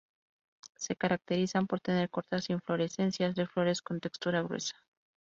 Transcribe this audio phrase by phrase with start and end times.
[0.77, 4.83] Se caracterizan por tener cortas inflorescencias de flores con textura gruesa.